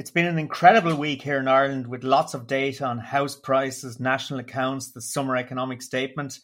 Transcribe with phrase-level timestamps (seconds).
[0.00, 4.00] It's been an incredible week here in Ireland with lots of data on house prices,
[4.00, 6.40] national accounts, the summer economic statement.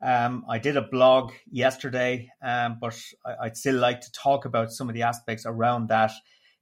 [0.00, 2.96] Um, I did a blog yesterday, um, but
[3.26, 6.12] I, would still like to talk about some of the aspects around that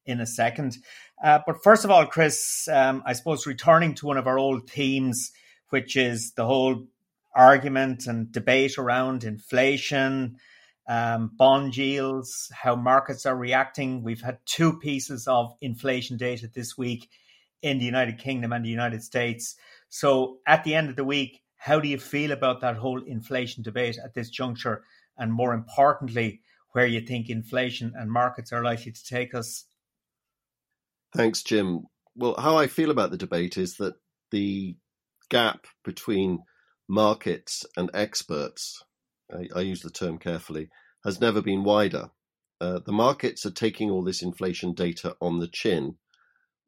[0.07, 0.79] in a second.
[1.23, 4.71] Uh, but first of all, Chris, um, I suppose returning to one of our old
[4.71, 5.33] themes,
[5.69, 6.87] which is the whole
[7.35, 10.39] argument and debate around inflation,
[10.91, 14.03] um, bond yields, how markets are reacting.
[14.03, 17.09] We've had two pieces of inflation data this week
[17.63, 19.55] in the United Kingdom and the United States.
[19.89, 23.63] So at the end of the week, how do you feel about that whole inflation
[23.63, 24.83] debate at this juncture?
[25.17, 26.41] And more importantly,
[26.73, 29.67] where you think inflation and markets are likely to take us?
[31.15, 31.85] Thanks, Jim.
[32.17, 33.95] Well, how I feel about the debate is that
[34.33, 34.75] the
[35.29, 36.41] gap between
[36.89, 38.83] markets and experts
[39.33, 40.69] I, I use the term carefully,
[41.05, 42.11] has never been wider.
[42.61, 45.97] Uh, the markets are taking all this inflation data on the chin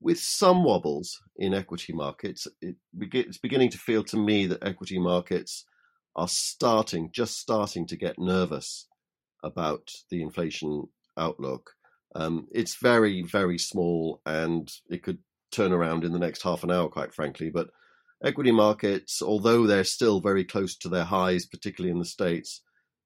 [0.00, 2.48] with some wobbles in equity markets.
[2.60, 5.65] It, it's beginning to feel to me that equity markets
[6.16, 8.88] are starting, just starting to get nervous
[9.43, 11.70] about the inflation outlook.
[12.14, 15.19] Um, it's very, very small and it could
[15.50, 17.50] turn around in the next half an hour, quite frankly.
[17.50, 17.70] But
[18.25, 22.62] equity markets, although they're still very close to their highs, particularly in the States,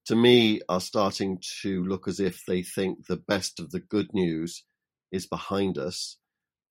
[0.06, 4.12] to me are starting to look as if they think the best of the good
[4.12, 4.64] news
[5.12, 6.16] is behind us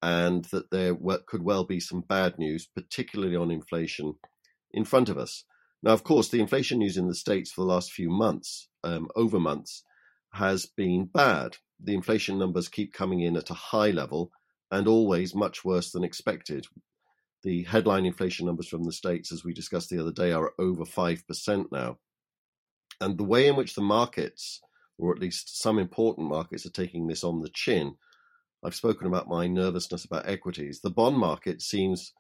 [0.02, 4.14] and that there could well be some bad news, particularly on inflation,
[4.72, 5.44] in front of us.
[5.84, 9.08] Now, of course, the inflation news in the States for the last few months, um,
[9.16, 9.84] over months,
[10.34, 11.58] has been bad.
[11.84, 14.32] The inflation numbers keep coming in at a high level
[14.72, 16.68] and always much worse than expected.
[17.44, 20.84] The headline inflation numbers from the States, as we discussed the other day, are over
[20.84, 21.98] 5% now.
[23.02, 24.62] And the way in which the markets,
[24.98, 27.96] or at least some important markets, are taking this on the chin,
[28.64, 30.82] I've spoken about my nervousness about equities.
[30.82, 32.14] The bond market seems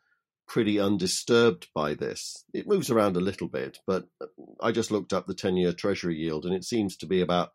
[0.47, 2.43] pretty undisturbed by this.
[2.53, 4.27] It moves around a little bit, but uh,
[4.61, 7.49] I just looked up the 10 year Treasury yield and it seems to be about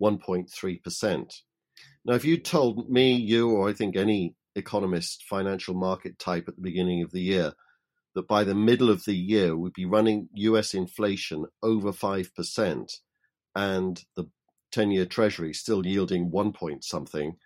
[0.00, 1.34] 1.3%.
[2.04, 6.56] Now, if you told me, you, or I think any economist, financial market type at
[6.56, 7.54] the beginning of the year
[8.14, 12.92] that by the middle of the year we'd be running US inflation over 5%
[13.54, 14.24] and the
[14.72, 17.36] 10 year treasury still yielding one point something,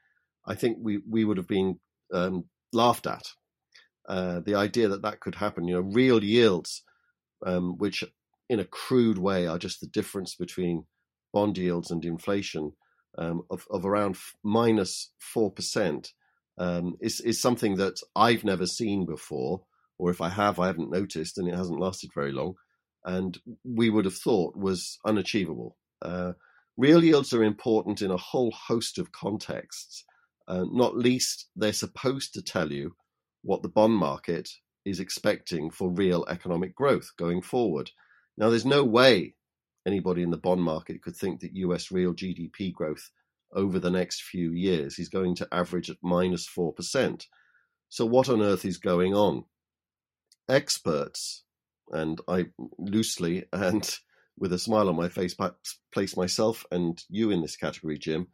[0.47, 1.79] I think we, we would have been
[2.13, 3.23] um, laughed at.
[4.09, 6.83] Uh, the idea that that could happen, you know, real yields,
[7.47, 8.05] um, which
[8.49, 10.85] in a crude way are just the difference between
[11.33, 12.73] bond yields and inflation
[13.19, 16.09] um, of, of around f- minus 4%,
[16.59, 19.63] um, is, is something that I've never seen before
[20.03, 22.55] or if I have, I haven't noticed, and it hasn't lasted very long,
[23.05, 25.77] and we would have thought was unachievable.
[26.05, 26.33] Uh,
[26.77, 30.05] real yields are important in a whole host of contexts.
[30.49, 32.97] Uh, not least, they're supposed to tell you
[33.43, 34.51] what the bond market
[34.85, 37.93] is expecting for real economic growth going forward.
[38.37, 39.37] Now, there's no way
[39.87, 43.09] anybody in the bond market could think that US real GDP growth
[43.53, 47.25] over the next few years is going to average at minus 4%.
[47.89, 49.45] So, what on earth is going on?
[50.53, 51.45] Experts,
[51.91, 52.47] and I
[52.79, 53.89] loosely and
[54.39, 55.35] with a smile on my face
[55.93, 58.29] place myself and you in this category, Jim,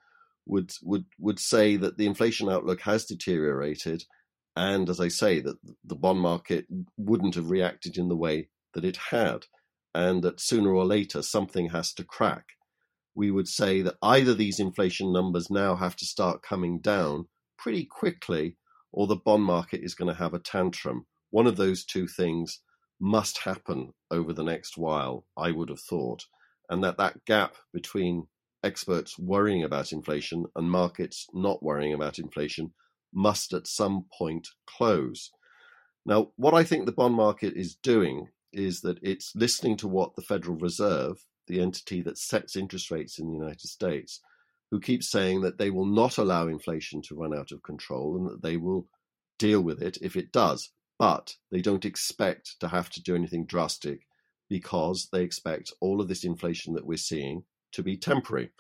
[0.47, 4.05] would, would, would say that the inflation outlook has deteriorated.
[4.57, 6.67] And as I say, that the bond market
[6.97, 9.47] wouldn't have reacted in the way that it had
[9.95, 12.45] and that sooner or later something has to crack,
[13.15, 17.27] we would say that either these inflation numbers now have to start coming down
[17.59, 18.57] pretty quickly,
[18.93, 21.07] or the bond market is going to have a tantrum.
[21.31, 22.61] One of those two things
[23.01, 26.27] must happen over the next while, I would have thought,
[26.69, 28.27] and that that gap between
[28.65, 32.73] experts worrying about inflation and markets not worrying about inflation
[33.13, 35.31] must at some point close.
[36.05, 40.17] Now, what I think the bond market is doing is that it's listening to what
[40.17, 44.21] the Federal Reserve, the entity that sets interest rates in the United States,
[44.71, 48.27] who keeps saying that they will not allow inflation to run out of control and
[48.29, 48.87] that they will
[49.39, 50.71] deal with it if it does.
[50.99, 54.07] But they don't expect to have to do anything drastic
[54.49, 58.51] because they expect all of this inflation that we're seeing to be temporary.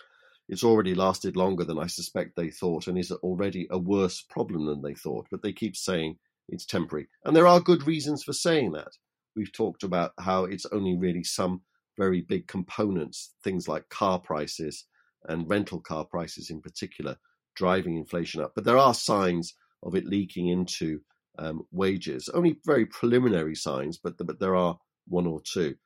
[0.49, 4.67] It's already lasted longer than I suspect they thought and is already a worse problem
[4.67, 6.19] than they thought, but they keep saying
[6.49, 7.09] it's temporary.
[7.25, 8.93] And there are good reasons for saying that
[9.37, 11.63] we've talked about how it's only really some
[11.99, 14.85] very big components, things like car prices
[15.29, 17.17] and rental car prices in particular,
[17.55, 18.53] driving inflation up.
[18.55, 21.01] But there are signs of it leaking into
[21.39, 25.77] um, wages, only very preliminary signs, but, but there are one or two.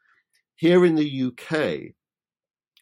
[0.56, 1.94] Here in the UK,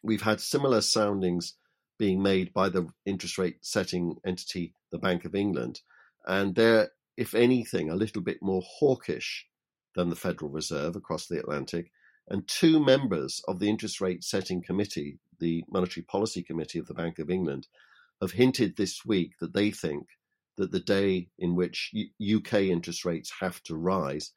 [0.02, 1.54] we've had similar soundings
[1.98, 5.80] being made by the interest rate setting entity, the Bank of England,
[6.26, 9.46] and they're, if anything, a little bit more hawkish
[9.94, 11.90] than the Federal Reserve across the Atlantic,
[12.28, 16.94] and two members of the interest rate setting committee, the Monetary Policy Committee of the
[16.94, 17.66] Bank of England,
[18.20, 20.06] have hinted this week that they think
[20.60, 21.90] that the day in which
[22.22, 24.32] UK interest rates have to rise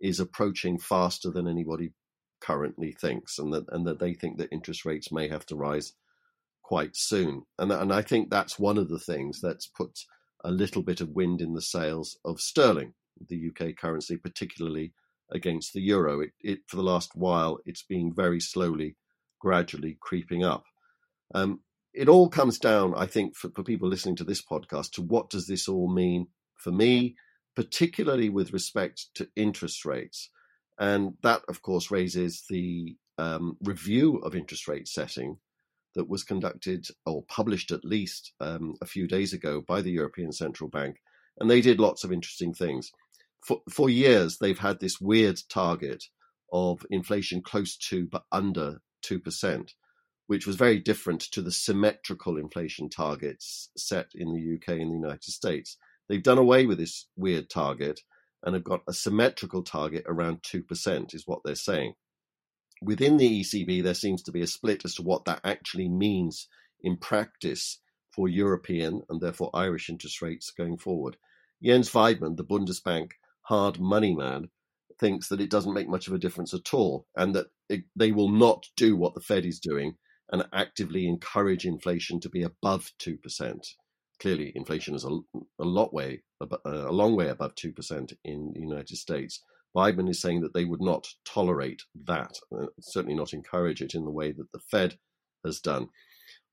[0.00, 1.92] is approaching faster than anybody
[2.40, 5.94] currently thinks, and that and that they think that interest rates may have to rise
[6.62, 7.42] quite soon.
[7.58, 9.98] And and I think that's one of the things that's put
[10.44, 12.94] a little bit of wind in the sails of sterling
[13.28, 14.92] the UK currency, particularly
[15.30, 16.20] against the euro.
[16.20, 18.96] It, it for the last while, it's been very slowly,
[19.40, 20.64] gradually creeping up.
[21.34, 21.60] Um,
[21.94, 25.30] it all comes down, I think, for, for people listening to this podcast, to what
[25.30, 27.16] does this all mean for me,
[27.56, 30.30] particularly with respect to interest rates.
[30.78, 35.38] And that, of course, raises the um, review of interest rate setting
[35.94, 40.30] that was conducted or published at least um, a few days ago by the European
[40.30, 40.96] Central Bank.
[41.40, 42.92] And they did lots of interesting things
[43.44, 46.04] for, for years, they've had this weird target
[46.52, 49.70] of inflation close to but under 2%,
[50.28, 55.08] which was very different to the symmetrical inflation targets set in the UK and the
[55.08, 55.78] United States.
[56.06, 58.02] They've done away with this weird target
[58.44, 61.94] and have got a symmetrical target around 2%, is what they're saying.
[62.82, 66.46] Within the ECB, there seems to be a split as to what that actually means
[66.82, 67.80] in practice
[68.12, 71.16] for European and therefore Irish interest rates going forward.
[71.62, 74.50] Jens Weidmann, the Bundesbank hard money man
[75.00, 78.12] thinks that it doesn't make much of a difference at all and that it, they
[78.12, 79.94] will not do what the Fed is doing
[80.30, 83.66] and actively encourage inflation to be above 2%.
[84.20, 85.08] Clearly, inflation is a,
[85.60, 86.22] a lot way,
[86.64, 89.42] a long way above 2% in the United States.
[89.76, 94.04] Biden is saying that they would not tolerate that, uh, certainly not encourage it in
[94.04, 94.98] the way that the Fed
[95.44, 95.88] has done.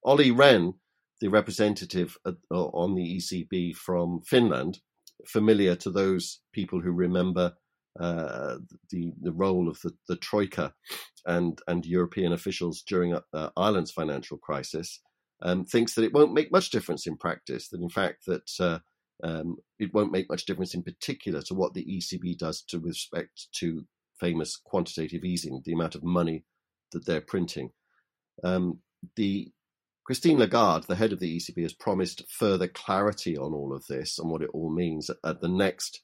[0.04, 0.76] Olli Rehn,
[1.22, 4.80] the representative uh, on the ECB from Finland,
[5.26, 7.54] familiar to those people who remember
[8.00, 8.58] uh,
[8.90, 10.74] the the role of the, the troika
[11.26, 15.02] and and European officials during uh, Ireland's financial crisis,
[15.42, 17.70] um, thinks that it won't make much difference in practice.
[17.70, 18.80] That in fact that uh,
[19.24, 23.48] um, it won't make much difference in particular to what the ECB does to respect
[23.60, 23.86] to
[24.20, 26.44] famous quantitative easing, the amount of money
[26.92, 27.72] that they're printing.
[28.44, 28.80] Um,
[29.16, 29.52] the
[30.06, 34.20] Christine Lagarde, the head of the ECB, has promised further clarity on all of this
[34.20, 36.02] and what it all means at the next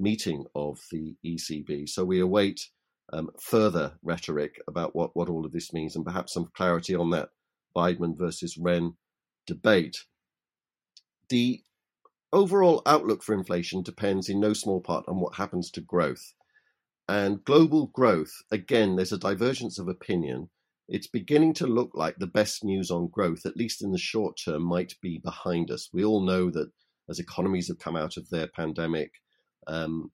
[0.00, 1.88] meeting of the ECB.
[1.88, 2.60] So we await
[3.12, 7.10] um, further rhetoric about what, what all of this means and perhaps some clarity on
[7.10, 7.30] that
[7.76, 8.94] Weidmann versus Rehn
[9.46, 9.96] debate.
[11.28, 11.62] The
[12.32, 16.34] overall outlook for inflation depends in no small part on what happens to growth.
[17.08, 20.48] And global growth, again, there's a divergence of opinion.
[20.88, 24.38] It's beginning to look like the best news on growth, at least in the short
[24.44, 25.88] term, might be behind us.
[25.92, 26.70] We all know that
[27.08, 29.10] as economies have come out of their pandemic,
[29.66, 30.10] um,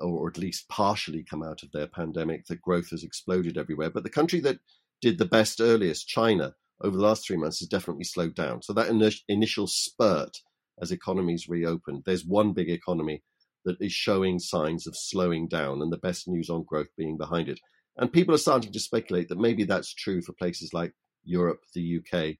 [0.00, 3.90] or at least partially come out of their pandemic, that growth has exploded everywhere.
[3.90, 4.58] But the country that
[5.00, 8.62] did the best earliest, China, over the last three months has definitely slowed down.
[8.62, 10.38] So that in- initial spurt
[10.80, 13.22] as economies reopened, there's one big economy
[13.64, 17.48] that is showing signs of slowing down and the best news on growth being behind
[17.48, 17.58] it.
[17.96, 20.92] And people are starting to speculate that maybe that's true for places like
[21.24, 22.36] Europe, the UK,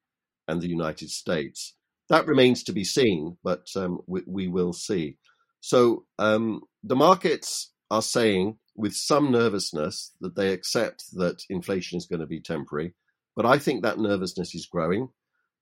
[0.47, 1.75] and the United States.
[2.09, 5.19] That remains to be seen, but um, we, we, will see.
[5.61, 12.07] So um, the markets are saying, with some nervousness, that they accept that inflation is
[12.07, 12.95] going to be temporary.
[13.35, 15.09] But I think that nervousness is growing.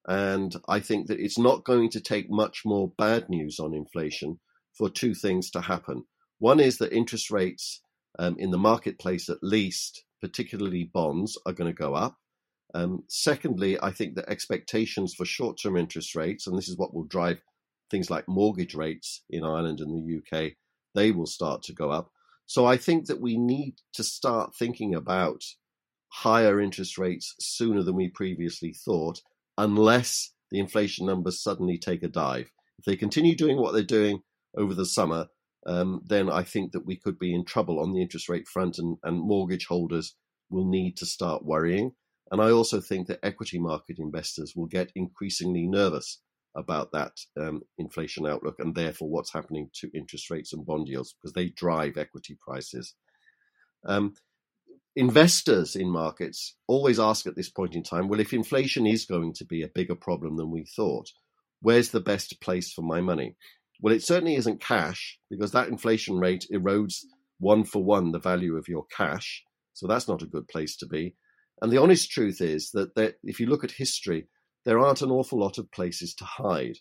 [0.07, 4.39] And I think that it's not going to take much more bad news on inflation
[4.73, 6.05] for two things to happen.
[6.39, 7.81] One is that interest rates
[8.19, 12.17] um, in the marketplace, at least, particularly bonds, are going to go up.
[12.75, 16.95] Um, secondly, I think that expectations for short term interest rates, and this is what
[16.95, 17.41] will drive
[17.91, 20.53] things like mortgage rates in Ireland and the UK,
[20.95, 22.11] they will start to go up.
[22.47, 25.43] So I think that we need to start thinking about
[26.09, 29.21] higher interest rates sooner than we previously thought,
[29.59, 32.51] unless the inflation numbers suddenly take a dive.
[32.79, 34.23] If they continue doing what they're doing
[34.57, 35.27] over the summer,
[35.67, 38.79] um, then I think that we could be in trouble on the interest rate front,
[38.79, 40.15] and, and mortgage holders
[40.49, 41.93] will need to start worrying.
[42.31, 46.21] And I also think that equity market investors will get increasingly nervous
[46.57, 51.15] about that um, inflation outlook and therefore what's happening to interest rates and bond yields
[51.15, 52.95] because they drive equity prices.
[53.85, 54.15] Um,
[54.97, 59.35] investors in markets always ask at this point in time well, if inflation is going
[59.35, 61.13] to be a bigger problem than we thought,
[61.61, 63.37] where's the best place for my money?
[63.81, 67.05] Well, it certainly isn't cash because that inflation rate erodes
[67.39, 69.43] one for one the value of your cash.
[69.75, 71.15] So that's not a good place to be.
[71.61, 74.27] And the honest truth is that there, if you look at history,
[74.67, 76.77] there aren't an awful lot of places to hide.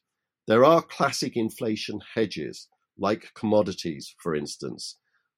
[0.48, 4.98] There are classic inflation hedges, like commodities, for instance.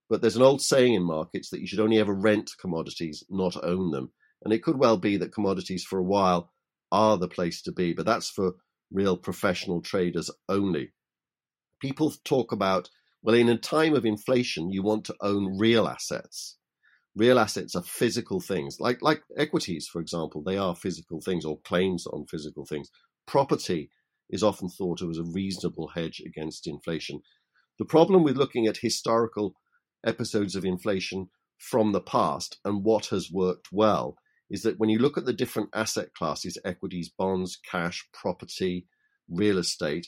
[0.10, 3.64] But there's an old saying in markets that you should only ever rent commodities, not
[3.64, 4.12] own them.
[4.44, 6.52] And it could well be that commodities for a while
[6.92, 8.54] are the place to be, but that's for
[8.92, 10.94] real professional traders only
[11.80, 12.90] people talk about,
[13.22, 16.58] well, in a time of inflation, you want to own real assets.
[17.18, 20.44] Real assets are physical things, like like equities, for example.
[20.44, 22.92] They are physical things, or claims on physical things.
[23.26, 23.90] Property
[24.30, 27.22] is often thought of as a reasonable hedge against inflation.
[27.80, 29.56] The problem with looking at historical
[30.06, 34.18] episodes of inflation from the past and what has worked well
[34.50, 38.86] is that when you look at the different asset classes equities, bonds, cash, property,
[39.28, 40.08] real estate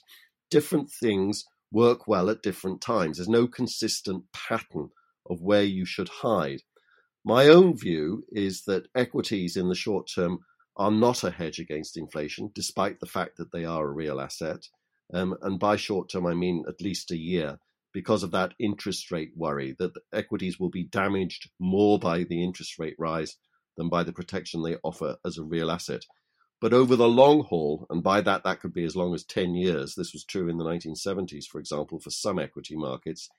[0.49, 3.17] different things work well at different times.
[3.17, 4.89] There's no consistent pattern
[5.29, 6.61] of where you should hide.
[7.29, 10.39] My own view is that equities in the short term
[10.75, 14.67] are not a hedge against inflation, despite the fact that they are a real asset.
[15.13, 17.59] Um, and by short term, I mean at least a year,
[17.93, 22.79] because of that interest rate worry that equities will be damaged more by the interest
[22.79, 23.35] rate rise
[23.77, 26.05] than by the protection they offer as a real asset.
[26.59, 29.53] But over the long haul, and by that, that could be as long as 10
[29.53, 33.29] years, this was true in the 1970s, for example, for some equity markets,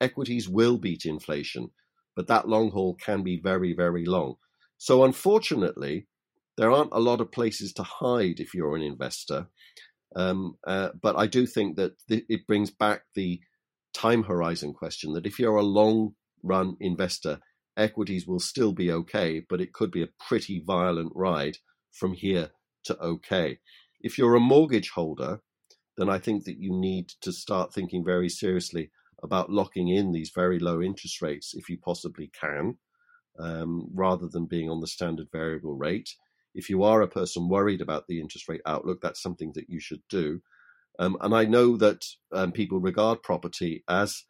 [0.00, 1.72] equities will beat inflation,
[2.16, 4.36] but that long haul can be very, very long.
[4.78, 6.06] So, unfortunately,
[6.56, 9.48] there aren't a lot of places to hide if you're an investor.
[10.16, 13.40] Um, uh, but I do think that th- it brings back the
[13.92, 17.40] time horizon question that if you're a long run investor,
[17.76, 21.58] equities will still be okay, but it could be a pretty violent ride
[21.92, 22.50] from here
[22.84, 23.58] to okay.
[24.00, 25.40] If you're a mortgage holder,
[25.96, 28.90] then I think that you need to start thinking very seriously
[29.24, 32.76] about locking in these very low interest rates if you possibly can,
[33.40, 36.10] um, rather than being on the standard variable rate.
[36.54, 39.80] If you are a person worried about the interest rate outlook, that's something that you
[39.80, 40.42] should do.
[40.98, 44.22] Um, and I know that um, people regard property as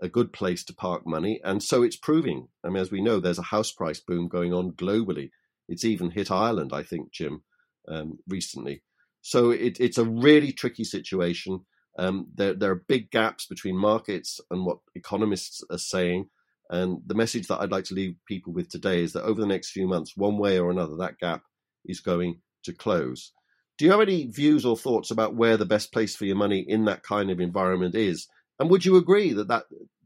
[0.00, 2.48] a good place to park money, and so it's proving.
[2.64, 5.30] I mean, as we know, there's a house price boom going on globally.
[5.68, 7.44] It's even hit Ireland, I think, Jim,
[7.86, 8.82] um, recently.
[9.20, 11.60] So it, it's a really tricky situation.
[11.98, 16.30] Um, there, there are big gaps between markets and what economists are saying.
[16.70, 19.46] And the message that I'd like to leave people with today is that over the
[19.46, 21.42] next few months, one way or another, that gap
[21.84, 23.32] is going to close.
[23.76, 26.60] Do you have any views or thoughts about where the best place for your money
[26.60, 28.28] in that kind of environment is?
[28.58, 29.64] And would you agree that that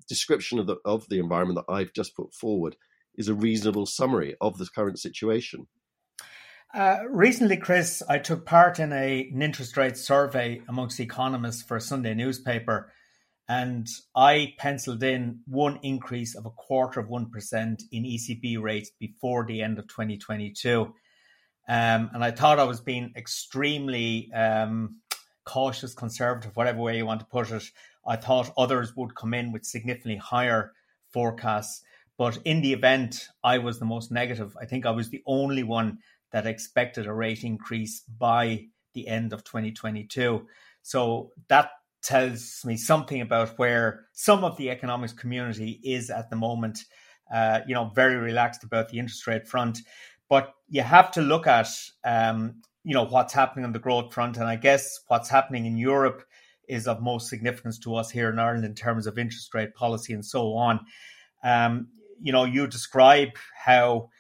[0.09, 2.77] description of the of the environment that I've just put forward
[3.17, 5.67] is a reasonable summary of the current situation.
[6.75, 11.77] Uh, recently, Chris, I took part in a, an interest rate survey amongst economists for
[11.77, 12.93] a Sunday newspaper.
[13.49, 19.47] And I penciled in one increase of a quarter of 1% in ECB rates before
[19.47, 20.93] the end of 2022.
[21.69, 24.97] Um, and I thought I was being extremely um,
[25.45, 27.71] cautious, conservative, whatever way you want to put it.
[28.07, 30.73] I thought others would come in with significantly higher
[31.13, 31.83] forecasts.
[32.19, 34.57] But in the event, I was the most negative.
[34.61, 35.99] I think I was the only one
[36.33, 40.47] that expected a rate increase by the end of 2022.
[40.83, 41.71] So that
[42.03, 46.79] tells me something about where some of the economics community is at the moment.
[47.33, 49.81] Uh, you know, very relaxed about the interest rate front,
[50.29, 51.69] but you have to look at
[52.05, 55.77] um, you know what's happening on the growth front, and I guess what's happening in
[55.77, 56.23] Europe
[56.69, 60.13] is of most significance to us here in Ireland in terms of interest rate policy
[60.13, 60.81] and so on.
[61.43, 61.89] Um,
[62.21, 64.11] you know, you describe how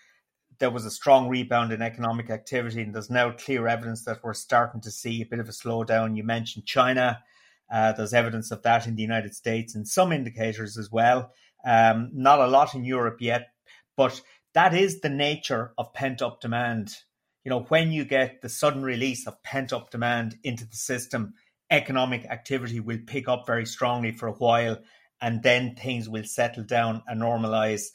[0.59, 4.35] there was a strong rebound in economic activity, and there's now clear evidence that we're
[4.35, 6.17] starting to see a bit of a slowdown.
[6.17, 7.23] You mentioned China.
[7.71, 11.33] Uh, there's evidence of that in the United States and some indicators as well.
[11.65, 13.49] Um, not a lot in Europe yet,
[13.97, 14.21] but
[14.55, 16.97] that is the nature of pent up demand.
[17.45, 21.35] You know, when you get the sudden release of pent up demand into the system,
[21.71, 24.79] economic activity will pick up very strongly for a while
[25.21, 27.89] and then things will settle down and normalize.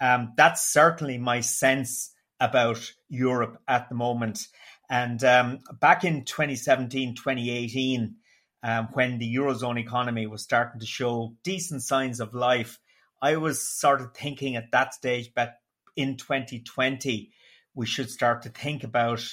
[0.00, 4.46] Um, that's certainly my sense about Europe at the moment.
[4.90, 8.16] And um, back in 2017, 2018,
[8.62, 12.78] um, when the Eurozone economy was starting to show decent signs of life,
[13.22, 15.60] I was sort of thinking at that stage that
[15.96, 17.30] in 2020,
[17.74, 19.24] we should start to think about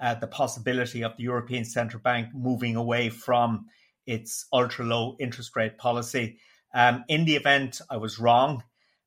[0.00, 3.66] uh, the possibility of the European Central Bank moving away from
[4.06, 6.38] its ultra low interest rate policy.
[6.74, 8.64] Um, in the event, I was wrong.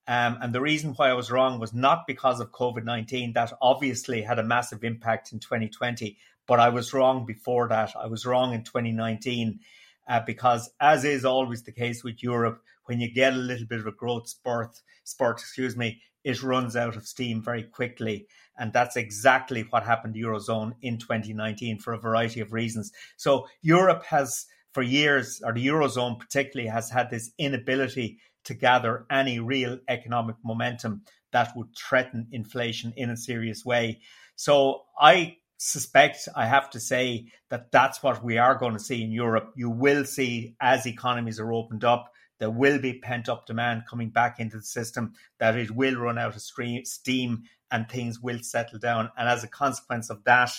[0.08, 3.54] Um, and the reason why I was wrong was not because of COVID 19, that
[3.62, 7.94] obviously had a massive impact in 2020, but I was wrong before that.
[7.96, 9.60] I was wrong in 2019
[10.08, 13.80] uh, because, as is always the case with Europe, when you get a little bit
[13.80, 18.28] of a growth spurt, spurt, excuse me, it runs out of steam very quickly.
[18.58, 22.92] And that's exactly what happened to Eurozone in 2019 for a variety of reasons.
[23.18, 29.06] So Europe has, for years, or the Eurozone particularly, has had this inability to gather
[29.12, 34.00] any real economic momentum that would threaten inflation in a serious way.
[34.36, 39.04] So I suspect, I have to say, that that's what we are going to see
[39.04, 39.54] in Europe.
[39.56, 44.10] You will see as economies are opened up, there will be pent up demand coming
[44.10, 46.42] back into the system, that it will run out of
[46.86, 49.10] steam and things will settle down.
[49.18, 50.52] And as a consequence of that,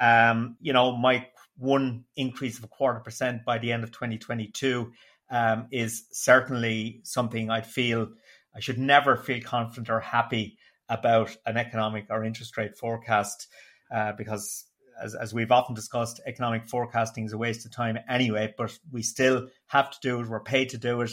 [0.00, 1.26] um, you know, my
[1.58, 4.90] one increase of a quarter percent by the end of 2022
[5.32, 8.08] um, is certainly something I'd feel
[8.54, 13.48] I should never feel confident or happy about an economic or interest rate forecast
[13.92, 14.66] uh, because
[15.02, 19.02] as, as we've often discussed, economic forecasting is a waste of time anyway, but we
[19.02, 20.28] still have to do it.
[20.28, 21.12] We're paid to do it.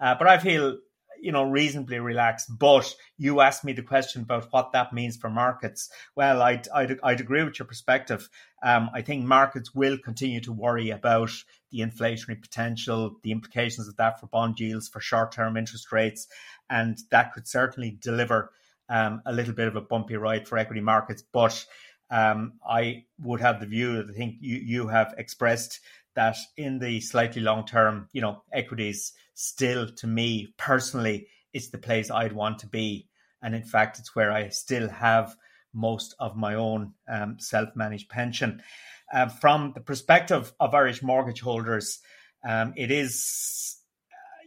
[0.00, 0.76] Uh, but I feel,
[1.24, 2.50] you know, reasonably relaxed.
[2.58, 5.88] But you asked me the question about what that means for markets.
[6.14, 8.28] Well, I'd, I'd, I'd agree with your perspective.
[8.62, 11.30] Um, I think markets will continue to worry about
[11.70, 16.26] the inflationary potential, the implications of that for bond yields, for short term interest rates.
[16.68, 18.50] And that could certainly deliver
[18.90, 21.22] um, a little bit of a bumpy ride for equity markets.
[21.32, 21.64] But
[22.10, 25.80] um, I would have the view that I think you, you have expressed
[26.14, 31.78] that in the slightly long term, you know, equities still to me personally, it's the
[31.78, 33.08] place I'd want to be.
[33.42, 35.34] And in fact, it's where I still have
[35.72, 38.62] most of my own um, self managed pension.
[39.12, 42.00] Uh, from the perspective of Irish mortgage holders,
[42.48, 43.76] um, it is,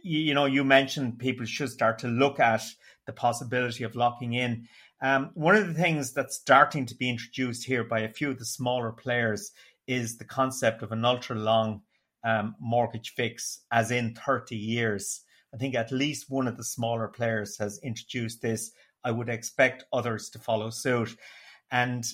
[0.02, 2.62] you, you know, you mentioned people should start to look at
[3.06, 4.66] the possibility of locking in.
[5.00, 8.38] Um, one of the things that's starting to be introduced here by a few of
[8.38, 9.52] the smaller players
[9.88, 11.82] is the concept of an ultra long
[12.22, 15.22] um, mortgage fix, as in 30 years.
[15.52, 18.70] I think at least one of the smaller players has introduced this.
[19.02, 21.16] I would expect others to follow suit.
[21.70, 22.04] And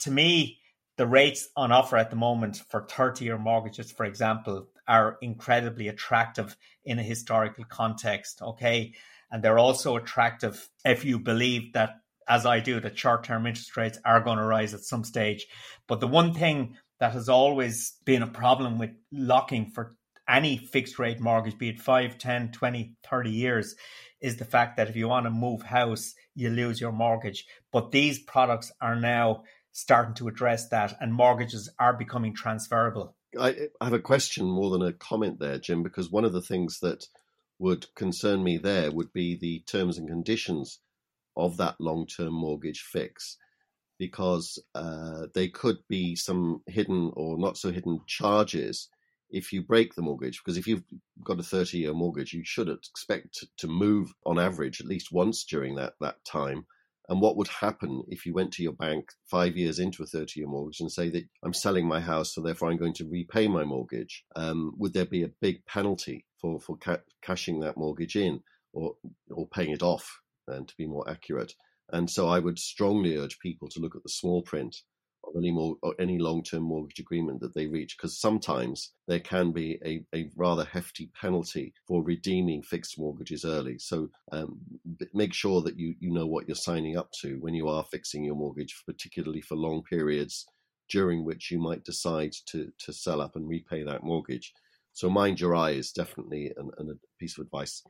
[0.00, 0.58] to me,
[0.96, 5.88] the rates on offer at the moment for 30 year mortgages, for example, are incredibly
[5.88, 8.40] attractive in a historical context.
[8.40, 8.94] Okay.
[9.30, 13.76] And they're also attractive if you believe that as I do, that short term interest
[13.76, 15.46] rates are going to rise at some stage.
[15.86, 19.96] But the one thing that has always been a problem with locking for
[20.28, 23.74] any fixed rate mortgage, be it 5, 10, 20, 30 years,
[24.20, 27.46] is the fact that if you want to move house, you lose your mortgage.
[27.72, 33.14] But these products are now starting to address that, and mortgages are becoming transferable.
[33.38, 36.42] I, I have a question more than a comment there, Jim, because one of the
[36.42, 37.06] things that
[37.58, 40.80] would concern me there would be the terms and conditions
[41.36, 43.36] of that long term mortgage fix
[43.98, 48.88] because uh, they could be some hidden or not so hidden charges
[49.30, 50.84] if you break the mortgage, because if you've
[51.22, 55.44] got a 30 year mortgage, you should expect to move on average at least once
[55.44, 56.66] during that, that time.
[57.08, 60.40] And what would happen if you went to your bank five years into a 30
[60.40, 63.48] year mortgage and say that I'm selling my house, so therefore I'm going to repay
[63.48, 64.24] my mortgage?
[64.36, 68.40] Um, would there be a big penalty for, for ca- cashing that mortgage in
[68.72, 68.94] or,
[69.30, 71.54] or paying it off, and to be more accurate?
[71.92, 74.76] And so I would strongly urge people to look at the small print
[75.24, 79.52] of any more or any long-term mortgage agreement that they reach because sometimes there can
[79.52, 83.78] be a, a rather hefty penalty for redeeming fixed mortgages early.
[83.78, 84.58] So um,
[85.12, 88.24] make sure that you you know what you're signing up to when you are fixing
[88.24, 90.46] your mortgage particularly for long periods
[90.90, 94.52] during which you might decide to to sell up and repay that mortgage.
[94.92, 97.82] So mind your eye is definitely an, an, a piece of advice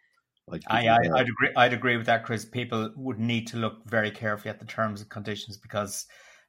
[0.52, 1.50] I'd I, I, would agree.
[1.56, 2.44] I'd agree with that, Chris.
[2.44, 6.06] People would need to look very carefully at the terms and conditions because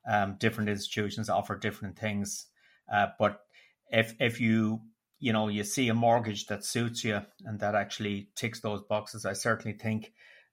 [0.09, 2.47] um, different institutions offer different things.
[2.91, 3.39] Uh, but
[3.89, 4.81] if if you
[5.19, 9.25] you know you see a mortgage that suits you and that actually ticks those boxes,
[9.25, 10.11] I certainly think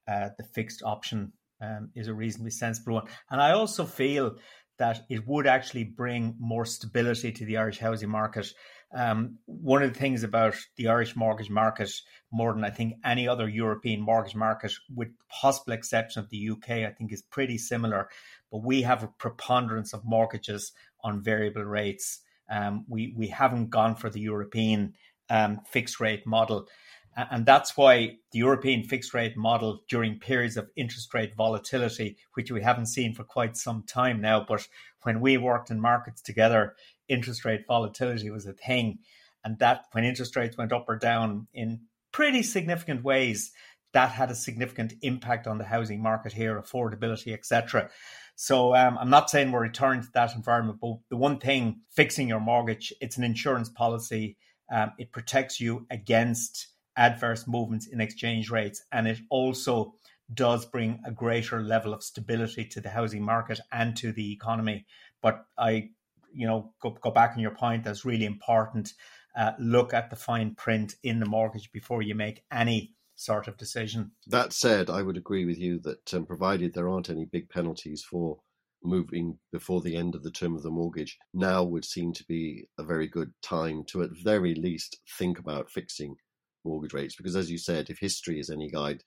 [0.09, 3.09] uh, the fixed option um, is a reasonably sensible one.
[3.31, 4.37] And I also feel
[4.79, 8.53] that it would actually bring more stability to the Irish housing market.
[8.95, 11.91] Um, one of the things about the Irish mortgage market,
[12.31, 16.71] more than I think any other European mortgage market, with possible exception of the UK,
[16.71, 18.09] I think is pretty similar
[18.51, 20.73] but we have a preponderance of mortgages
[21.03, 22.21] on variable rates.
[22.49, 24.95] Um, we we haven't gone for the European
[25.31, 26.69] um, fixed rate model,
[27.17, 32.51] and that's why the European fixed rate model during periods of interest rate volatility, which
[32.51, 34.67] we haven't seen for quite some time now, but
[35.03, 36.77] when we worked in markets together,
[37.09, 38.99] interest rate volatility was a thing,
[39.45, 41.81] and that when interest rates went up or down in
[42.13, 43.53] pretty significant ways,
[43.93, 47.89] that had a significant impact on the housing market here, affordability, etc.
[48.35, 52.29] So um, I'm not saying we're returning to that environment, but the one thing fixing
[52.29, 54.37] your mortgage, it's an insurance policy.
[54.71, 59.95] Um, it protects you against adverse movements in exchange rates, and it also
[60.35, 64.85] does bring a greater level of stability to the housing market and to the economy.
[65.23, 65.91] But I,
[66.37, 67.85] you know, go, go back on your point.
[67.85, 68.93] That's really important.
[69.37, 73.57] Uh, look at the fine print in the mortgage before you make any sort of
[73.57, 74.13] decision.
[74.27, 78.03] That said, I would agree with you that um, provided there aren't any big penalties
[78.03, 78.39] for
[78.83, 82.69] moving before the end of the term of the mortgage, now would seem to be
[82.79, 86.17] a very good time to at very least think about fixing
[86.65, 87.17] mortgage rates.
[87.17, 89.03] Because as you said, if history is any guide,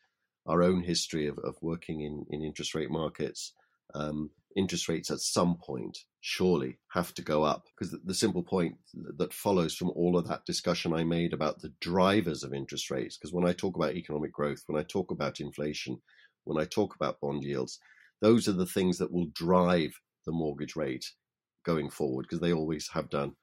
[0.45, 3.53] our own history of, of working in, in interest rate markets,
[3.93, 8.75] um, interest rates at some point surely have to go up because the, simple point
[9.17, 13.17] that follows from all of that discussion I made about the drivers of interest rates,
[13.17, 16.01] because when I talk about economic growth, when I talk about inflation,
[16.43, 17.79] when I talk about bond yields,
[18.21, 19.93] those are the things that will drive
[20.25, 21.05] the mortgage rate
[21.65, 23.33] going forward because they always have done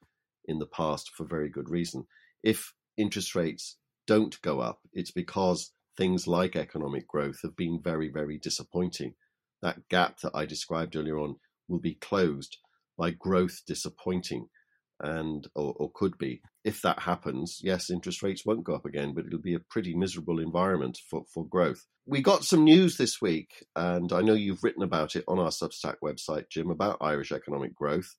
[0.45, 2.05] in the past for very good reason.
[2.43, 8.09] If interest rates don't go up, it's because things like economic growth have been very,
[8.09, 9.15] very disappointing
[9.61, 11.37] that gap that I described earlier on
[11.67, 12.57] will be closed
[12.97, 14.47] by growth disappointing
[14.99, 16.41] and or, or, could be.
[16.63, 19.95] If that happens yes interest rates won't go up again but it'll be a pretty
[19.95, 21.85] miserable environment for, for growth.
[22.05, 25.49] We got some news this week and i know you've written about it on our
[25.49, 28.15] substack website jim about irish economic growth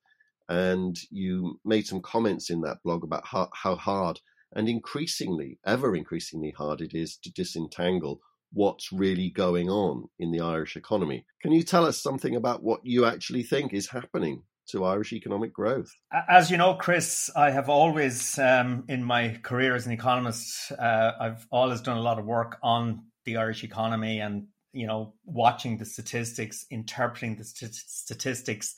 [0.49, 4.21] and you made some comments in that blog about how, how hard
[4.55, 8.21] and increasingly ever increasingly hard it is to disentangle
[8.53, 11.27] what's really going on in the Irish economy.
[11.43, 15.53] Can you tell us something about what you actually think is happening to Irish economic
[15.53, 15.91] growth?
[16.29, 21.13] As you know, Chris, I have always, um, in my career as an economist, uh,
[21.21, 25.79] I've always done a lot of work on the Irish economy and, you know, watching
[25.79, 28.75] the statistics, interpreting the st- statistics.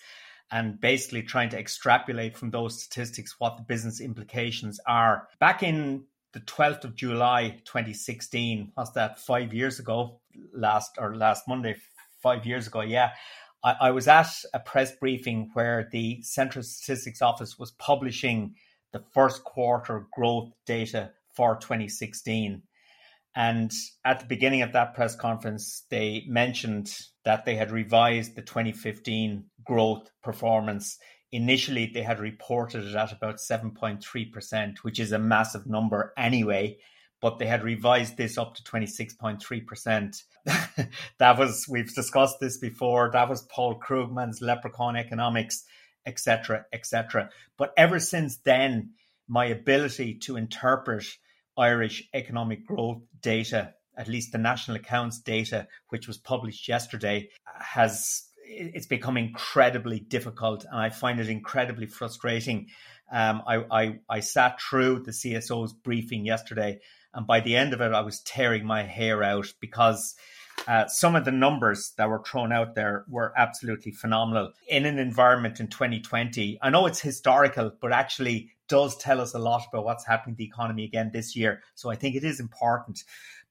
[0.52, 5.28] And basically trying to extrapolate from those statistics what the business implications are.
[5.38, 10.20] Back in the 12th of July 2016, was that, five years ago,
[10.52, 11.76] last or last Monday,
[12.22, 13.10] five years ago, yeah.
[13.62, 18.54] I, I was at a press briefing where the Central Statistics Office was publishing
[18.92, 22.62] the first quarter growth data for 2016.
[23.36, 23.70] And
[24.04, 26.92] at the beginning of that press conference, they mentioned
[27.24, 30.98] that they had revised the 2015 growth performance
[31.32, 36.76] initially they had reported it at about 7.3%, which is a massive number anyway,
[37.20, 40.22] but they had revised this up to 26.3%.
[41.18, 45.64] that was, we've discussed this before, that was Paul Krugman's Leprechaun Economics,
[46.06, 47.30] etc., etc.
[47.56, 48.90] But ever since then,
[49.28, 51.04] my ability to interpret
[51.56, 57.28] Irish economic growth data, at least the national accounts data, which was published yesterday,
[57.58, 62.66] has it's become incredibly difficult, and I find it incredibly frustrating.
[63.12, 66.80] Um, I, I, I sat through the CSO's briefing yesterday,
[67.14, 70.14] and by the end of it, I was tearing my hair out because
[70.68, 74.98] uh, some of the numbers that were thrown out there were absolutely phenomenal in an
[74.98, 76.58] environment in 2020.
[76.62, 80.38] I know it's historical, but actually does tell us a lot about what's happening to
[80.38, 81.62] the economy again this year.
[81.74, 83.02] So I think it is important.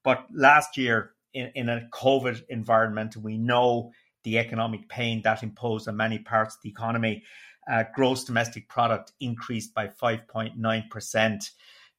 [0.04, 3.92] But last year, in, in a COVID environment, we know
[4.24, 7.24] the economic pain that imposed on many parts of the economy.
[7.70, 11.50] Uh, gross domestic product increased by 5.9%.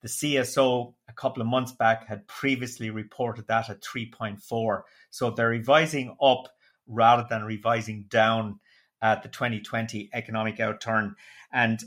[0.03, 4.83] The CSO a couple of months back had previously reported that at 3.4.
[5.11, 6.49] So they're revising up
[6.87, 8.61] rather than revising down
[9.03, 11.15] at the 2020 economic outturn.
[11.53, 11.83] And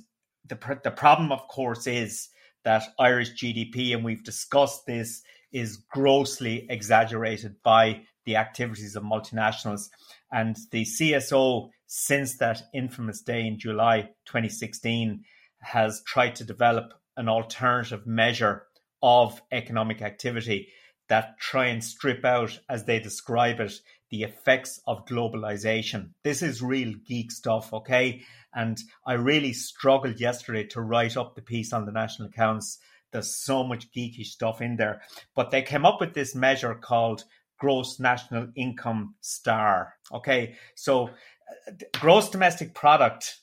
[0.48, 2.30] the, the problem, of course, is
[2.64, 9.90] that Irish GDP, and we've discussed this, is grossly exaggerated by the activities of multinationals.
[10.32, 15.24] And the CSO, since that infamous day in July 2016,
[15.60, 18.64] has tried to develop an alternative measure
[19.02, 20.70] of economic activity
[21.10, 23.74] that try and strip out, as they describe it,
[24.10, 26.12] the effects of globalization.
[26.24, 28.22] This is real geek stuff, okay?
[28.54, 32.80] And I really struggled yesterday to write up the piece on the national accounts.
[33.12, 35.02] There's so much geeky stuff in there.
[35.36, 37.26] But they came up with this measure called
[37.60, 39.96] gross national income star.
[40.12, 43.40] Okay, so uh, gross domestic product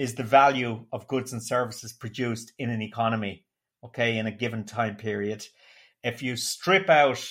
[0.00, 3.44] is the value of goods and services produced in an economy,
[3.84, 5.44] okay, in a given time period.
[6.02, 7.22] If you strip out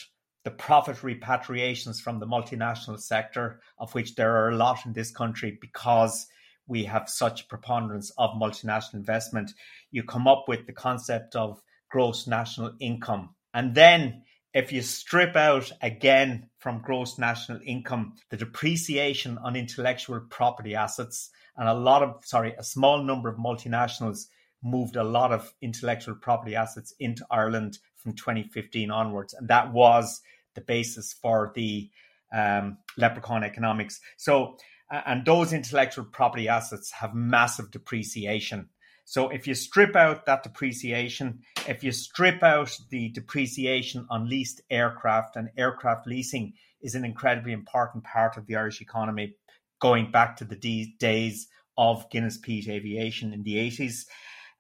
[0.44, 5.10] the profit repatriations from the multinational sector, of which there are a lot in this
[5.10, 6.28] country because
[6.68, 9.52] we have such preponderance of multinational investment,
[9.90, 13.34] you come up with the concept of gross national income.
[13.52, 14.22] And then
[14.54, 21.32] if you strip out again from gross national income the depreciation on intellectual property assets
[21.60, 24.26] and a lot of sorry a small number of multinationals
[24.64, 29.34] moved a lot of intellectual property assets into Ireland from 2015 onwards.
[29.34, 30.22] And that was
[30.56, 31.90] the basis for the
[32.34, 34.02] um, leprechaun economics.
[34.18, 34.58] So
[34.90, 38.70] and those intellectual property assets have massive depreciation.
[39.06, 44.62] So if you strip out that depreciation, if you strip out the depreciation on leased
[44.70, 49.36] aircraft, and aircraft leasing is an incredibly important part of the Irish economy,
[49.80, 54.06] going back to the days of Guinness Peat Aviation in the 80s.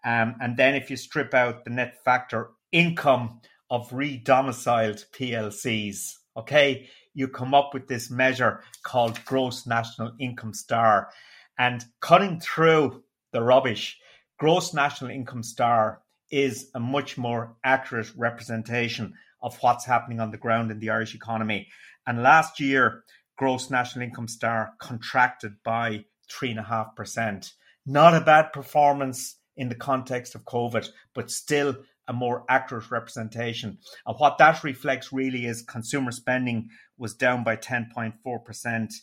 [0.05, 6.87] Um, and then if you strip out the net factor income of re-domiciled PLCs, okay,
[7.13, 11.09] you come up with this measure called gross national income star.
[11.57, 13.03] And cutting through
[13.33, 13.97] the rubbish,
[14.37, 16.01] gross national income star
[16.31, 21.15] is a much more accurate representation of what's happening on the ground in the Irish
[21.15, 21.67] economy.
[22.07, 23.03] And last year,
[23.39, 27.53] gross national income star contracted by 3.5%.
[27.85, 33.77] Not a bad performance in the context of COVID, but still a more accurate representation.
[34.05, 38.93] And what that reflects really is consumer spending was down by 10.4%.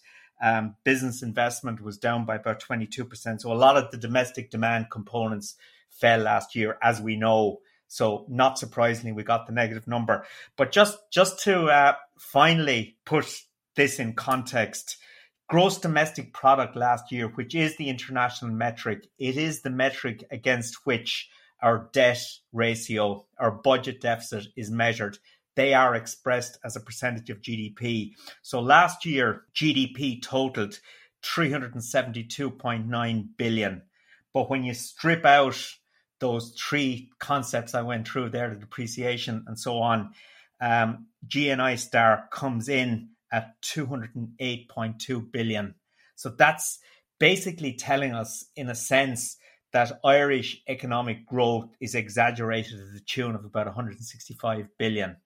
[0.43, 3.41] Um, business investment was down by about 22%.
[3.41, 5.57] So a lot of the domestic demand components
[5.89, 7.61] fell last year, as we know.
[7.89, 10.27] So not surprisingly, we got the negative number.
[10.59, 13.25] But just just to uh, finally put
[13.77, 14.97] this in context,
[15.49, 20.87] gross domestic product last year, which is the international metric, it is the metric against
[20.87, 21.29] which
[21.63, 22.19] our debt
[22.53, 25.19] ratio, our budget deficit is measured
[25.57, 28.13] they are expressed as a percentage of GDP.
[28.43, 30.79] So last year, GDP totaled
[31.25, 33.83] 372.9 billion.
[34.33, 35.61] But when you strip out
[36.21, 40.13] those three concepts I went through there, the depreciation and so on,
[40.61, 45.75] um, GNI star comes in at 208.2 billion.
[46.15, 46.79] So that's
[47.19, 49.37] basically telling us, in a sense,
[49.73, 55.17] that Irish economic growth is exaggerated to the tune of about 165 billion.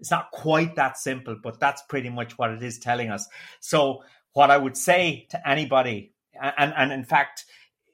[0.00, 3.28] It's not quite that simple, but that's pretty much what it is telling us.
[3.60, 7.44] So, what I would say to anybody, and, and in fact,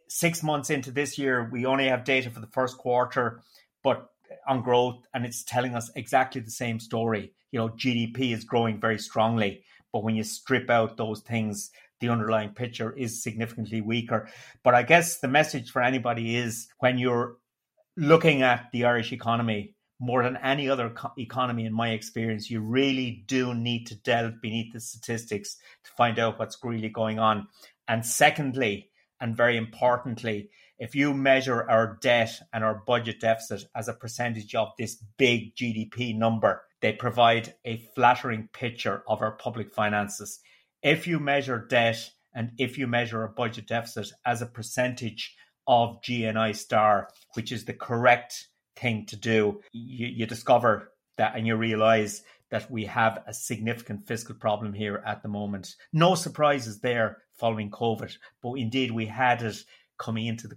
[0.09, 3.42] six months into this year, we only have data for the first quarter,
[3.83, 4.11] but
[4.46, 7.33] on growth, and it's telling us exactly the same story.
[7.55, 9.62] You know, GDP is growing very strongly,
[9.93, 14.29] but when you strip out those things, the underlying picture is significantly weaker.
[14.64, 17.37] But I guess the message for anybody is when you're
[17.97, 22.59] looking at the Irish economy, more than any other co- economy in my experience, you
[22.61, 27.47] really do need to delve beneath the statistics to find out what's really going on.
[27.87, 28.90] And secondly,
[29.21, 34.54] and very importantly, if you measure our debt and our budget deficit as a percentage
[34.54, 40.40] of this big GDP number, they provide a flattering picture of our public finances.
[40.82, 46.02] If you measure debt And if you measure a budget deficit as a percentage of
[46.02, 51.56] GNI star, which is the correct thing to do, you, you discover that and you
[51.56, 55.74] realize that we have a significant fiscal problem here at the moment.
[55.92, 59.56] No surprises there following COVID, but indeed we had it
[59.98, 60.57] coming into the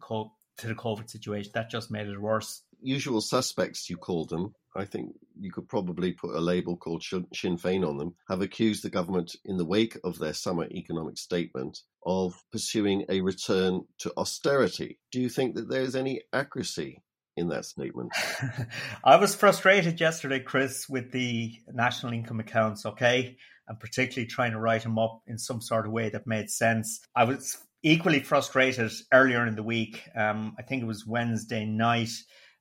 [0.58, 1.52] to the COVID situation.
[1.54, 2.64] That just made it worse.
[2.82, 4.54] Usual suspects, you called them.
[4.76, 7.26] I think you could probably put a label called Sinn
[7.58, 11.80] Féin on them, have accused the government in the wake of their summer economic statement
[12.06, 15.00] of pursuing a return to austerity.
[15.12, 17.02] Do you think that there's any accuracy
[17.36, 18.12] in that statement?
[19.04, 23.38] I was frustrated yesterday, Chris, with the national income accounts, okay?
[23.68, 27.02] And particularly trying to write them up in some sort of way that made sense.
[27.16, 30.04] I was equally frustrated earlier in the week.
[30.16, 32.12] Um, I think it was Wednesday night.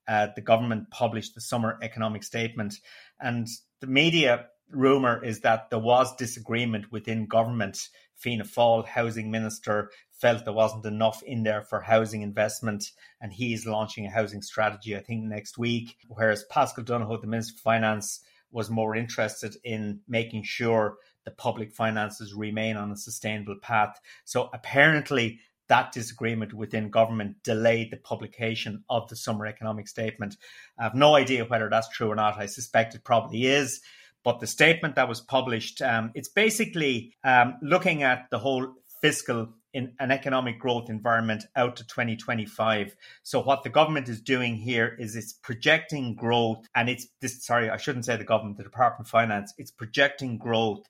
[0.09, 2.75] Uh, the government published the summer economic statement,
[3.21, 3.49] and
[3.81, 7.89] the media rumor is that there was disagreement within government.
[8.15, 13.53] Fianna Fáil housing minister felt there wasn't enough in there for housing investment, and he
[13.53, 15.97] is launching a housing strategy, I think, next week.
[16.09, 21.75] Whereas Paschal Donohoe, the Minister of Finance, was more interested in making sure the public
[21.75, 24.01] finances remain on a sustainable path.
[24.25, 30.37] So apparently, that disagreement within government delayed the publication of the summer economic statement.
[30.79, 32.39] I have no idea whether that's true or not.
[32.39, 33.81] I suspect it probably is.
[34.25, 39.49] But the statement that was published, um, it's basically um, looking at the whole fiscal
[39.77, 42.97] in an economic growth environment out to 2025.
[43.23, 47.69] So what the government is doing here is it's projecting growth and it's this sorry,
[47.69, 50.87] I shouldn't say the government, the Department of Finance, it's projecting growth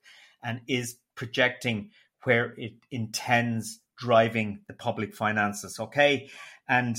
[0.47, 1.91] and is projecting
[2.23, 5.81] where it intends driving the public finances.
[5.81, 6.31] Okay.
[6.69, 6.97] And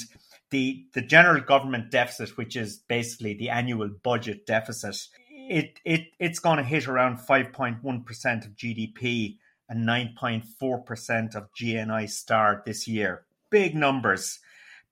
[0.50, 4.96] the the general government deficit, which is basically the annual budget deficit,
[5.30, 9.38] it it it's going to hit around 5.1% of GDP
[9.70, 13.26] and 9.4% of GNI star this year.
[13.50, 14.40] Big numbers.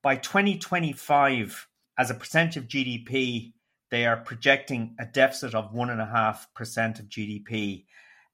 [0.02, 3.54] By 2025, as a percent of GDP,
[3.90, 7.86] they are projecting a deficit of 1.5% of GDP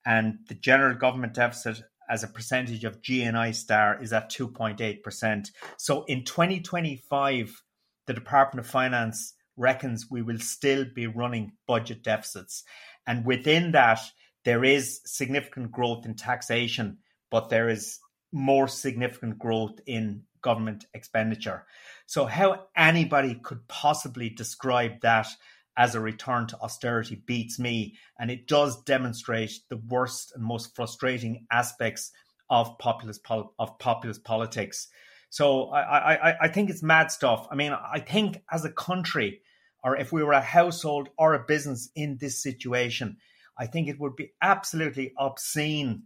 [0.04, 5.48] and the general government deficit as a percentage of GNI star is at 2.8%.
[5.78, 7.62] So in 2025,
[8.06, 12.64] the Department of Finance reckons we will still be running budget deficits.
[13.06, 14.00] And within that,
[14.44, 16.98] there is significant growth in taxation,
[17.30, 17.98] but there is
[18.32, 21.64] more significant growth in government expenditure.
[22.06, 25.28] So, how anybody could possibly describe that
[25.76, 27.96] as a return to austerity beats me.
[28.18, 32.12] And it does demonstrate the worst and most frustrating aspects
[32.50, 34.88] of populist pol- of populist politics.
[35.30, 37.48] So I, I, I think it's mad stuff.
[37.50, 39.40] I mean, I think as a country,
[39.82, 43.16] or if we were a household or a business in this situation,
[43.58, 46.02] I think it would be absolutely obscene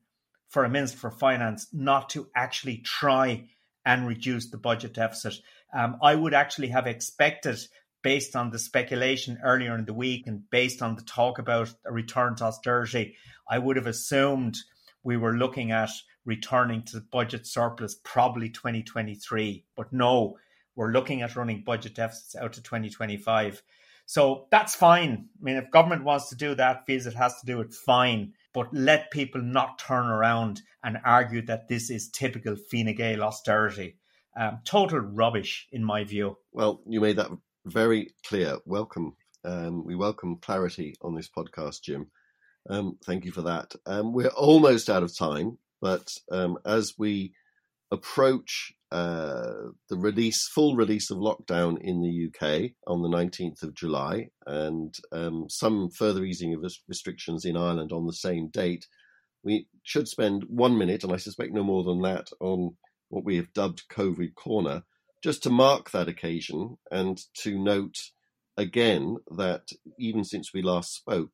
[0.48, 3.48] for a minister for finance not to actually try
[3.84, 5.34] and reduce the budget deficit.
[5.74, 7.58] Um, I would actually have expected
[8.06, 11.92] based on the speculation earlier in the week and based on the talk about a
[11.92, 13.16] return to austerity,
[13.50, 14.56] I would have assumed
[15.02, 15.90] we were looking at
[16.24, 19.64] returning to budget surplus probably 2023.
[19.76, 20.36] But no,
[20.76, 23.60] we're looking at running budget deficits out to 2025.
[24.04, 25.26] So that's fine.
[25.40, 28.34] I mean, if government wants to do that, feels it has to do it, fine.
[28.52, 33.96] But let people not turn around and argue that this is typical Fine Gael austerity.
[34.36, 36.36] Um, total rubbish, in my view.
[36.52, 37.30] Well, you made that
[37.66, 38.58] very clear.
[38.64, 39.16] Welcome.
[39.44, 42.10] Um, we welcome clarity on this podcast, Jim.
[42.70, 43.74] Um, thank you for that.
[43.86, 47.32] Um, we're almost out of time, but um, as we
[47.90, 49.52] approach uh,
[49.88, 54.94] the release, full release of lockdown in the UK on the 19th of July, and
[55.12, 58.86] um, some further easing of restrictions in Ireland on the same date,
[59.42, 62.76] we should spend one minute, and I suspect no more than that, on
[63.08, 64.82] what we have dubbed COVID Corner
[65.26, 67.96] just to mark that occasion and to note
[68.56, 69.62] again that
[69.98, 71.32] even since we last spoke,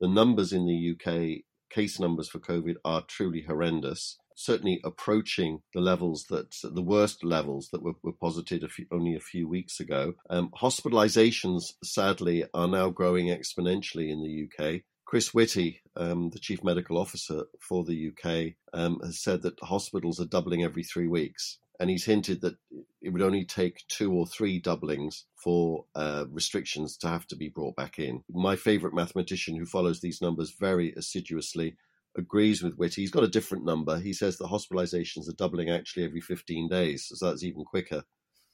[0.00, 4.16] the numbers in the UK, case numbers for COVID, are truly horrendous.
[4.36, 9.16] Certainly approaching the levels that the worst levels that were, were posited a few, only
[9.16, 10.14] a few weeks ago.
[10.30, 14.82] Um, hospitalizations, sadly, are now growing exponentially in the UK.
[15.04, 20.20] Chris Whitty, um, the chief medical officer for the UK, um, has said that hospitals
[20.20, 22.54] are doubling every three weeks and he's hinted that
[23.00, 27.48] it would only take two or three doublings for uh, restrictions to have to be
[27.48, 28.22] brought back in.
[28.30, 31.74] My favourite mathematician, who follows these numbers very assiduously,
[32.16, 33.00] agrees with Whitty.
[33.00, 33.98] He's got a different number.
[33.98, 38.04] He says the hospitalizations are doubling actually every 15 days, so that's even quicker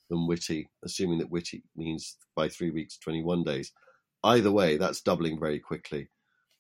[0.09, 3.73] than Whitty, assuming that Whitty means by three weeks, 21 days.
[4.25, 6.09] Either way, that's doubling very quickly.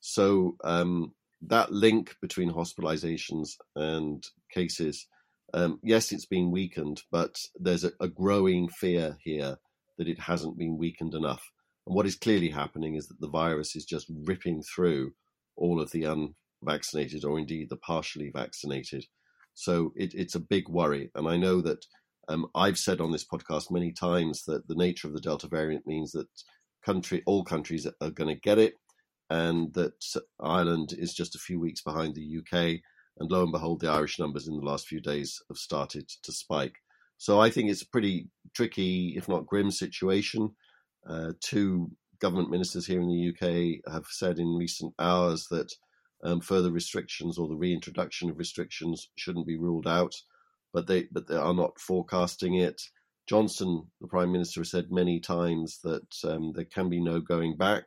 [0.01, 1.15] So um,
[1.47, 5.07] that link between hospitalizations and cases,
[5.55, 9.57] um, yes, it's been weakened, but there's a, a growing fear here
[9.97, 11.43] that it hasn't been weakened enough.
[11.87, 15.13] And what is clearly happening is that the virus is just ripping through
[15.57, 19.07] all of the unvaccinated or indeed the partially vaccinated.
[19.55, 21.11] So it, it's a big worry.
[21.15, 21.85] And I know that
[22.29, 25.87] um, I've said on this podcast many times that the nature of the Delta variant
[25.87, 26.29] means that
[26.85, 28.75] country all countries are going to get it,
[29.31, 30.05] and that
[30.41, 32.81] Ireland is just a few weeks behind the UK.
[33.19, 36.33] And lo and behold, the Irish numbers in the last few days have started to
[36.33, 36.77] spike.
[37.17, 40.51] So I think it's a pretty tricky, if not grim, situation.
[41.09, 41.91] Uh, two
[42.21, 45.73] government ministers here in the UK have said in recent hours that
[46.23, 50.15] um, further restrictions or the reintroduction of restrictions shouldn't be ruled out,
[50.73, 52.81] but they but they are not forecasting it.
[53.29, 57.57] Johnson, the prime minister, has said many times that um, there can be no going
[57.57, 57.85] back,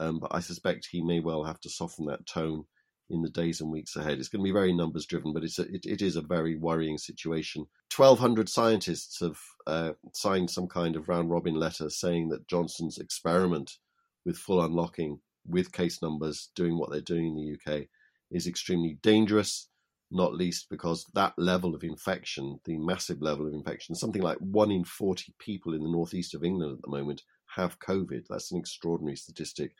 [0.00, 2.64] um, but I suspect he may well have to soften that tone
[3.10, 4.18] in the days and weeks ahead.
[4.18, 6.56] It's going to be very numbers driven, but it's a, it, it is a very
[6.56, 7.66] worrying situation.
[7.94, 13.78] 1,200 scientists have uh, signed some kind of round robin letter saying that Johnson's experiment
[14.24, 17.86] with full unlocking with case numbers doing what they're doing in the UK
[18.30, 19.68] is extremely dangerous,
[20.10, 24.70] not least because that level of infection, the massive level of infection, something like one
[24.70, 27.22] in 40 people in the northeast of England at the moment
[27.56, 28.26] have COVID.
[28.28, 29.72] That's an extraordinary statistic.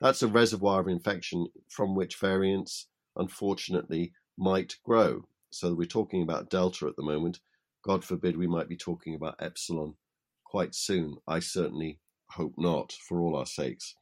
[0.00, 2.86] That's a reservoir of infection from which variants,
[3.16, 5.26] unfortunately, might grow.
[5.50, 7.40] So we're talking about Delta at the moment.
[7.84, 9.94] God forbid we might be talking about Epsilon
[10.44, 11.16] quite soon.
[11.26, 11.98] I certainly
[12.30, 13.94] hope not, for all our sakes.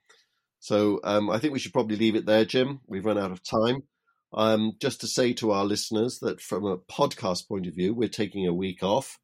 [0.60, 2.80] So um, I think we should probably leave it there, Jim.
[2.86, 3.82] We've run out of time.
[4.32, 8.08] Um, just to say to our listeners that from a podcast point of view, we're
[8.08, 9.18] taking a week off.